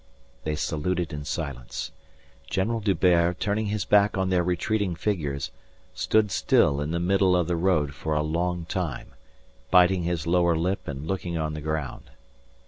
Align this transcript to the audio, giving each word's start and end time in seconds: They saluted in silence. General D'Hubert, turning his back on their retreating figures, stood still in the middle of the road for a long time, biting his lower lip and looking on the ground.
They 0.45 0.55
saluted 0.55 1.13
in 1.13 1.25
silence. 1.25 1.91
General 2.49 2.79
D'Hubert, 2.79 3.39
turning 3.39 3.67
his 3.67 3.85
back 3.85 4.17
on 4.17 4.31
their 4.31 4.43
retreating 4.43 4.95
figures, 4.95 5.51
stood 5.93 6.31
still 6.31 6.81
in 6.81 6.89
the 6.89 6.99
middle 6.99 7.35
of 7.35 7.47
the 7.47 7.55
road 7.55 7.93
for 7.93 8.15
a 8.15 8.23
long 8.23 8.65
time, 8.65 9.13
biting 9.69 10.01
his 10.01 10.25
lower 10.25 10.55
lip 10.55 10.87
and 10.87 11.05
looking 11.05 11.37
on 11.37 11.53
the 11.53 11.61
ground. 11.61 12.09